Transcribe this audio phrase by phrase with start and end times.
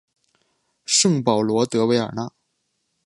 [0.83, 2.33] 圣保罗德韦尔讷。